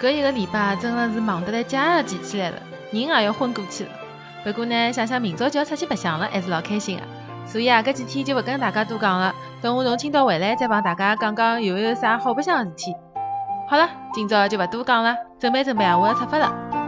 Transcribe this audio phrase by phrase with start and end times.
[0.00, 2.56] 搿一个礼拜真的是忙得来家也要起来了
[2.90, 3.90] 人也要昏过去了。
[4.42, 7.02] 不过呢想想明朝就要出去白相了还是老开心的
[7.46, 12.94] 所以啊搿几天就勿跟大家多讲了等我从青岛回来再帮大家讲讲有没有啥好白相的事体。
[13.68, 16.79] 好了今朝就勿多讲了准备准备啊我要出发了。